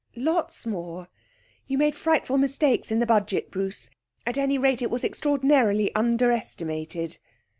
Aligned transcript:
'Lots 0.15 0.65
more. 0.65 1.09
You 1.67 1.77
made 1.77 1.93
frightful 1.93 2.39
mistakes 2.39 2.89
in 2.89 2.97
the 2.97 3.05
Budget, 3.05 3.51
Bruce; 3.51 3.91
at 4.25 4.35
any 4.35 4.57
rate, 4.57 4.81
it 4.81 4.89
was 4.89 5.03
extraordinarily 5.03 5.93
under 5.93 6.31
estimated.' 6.31 7.19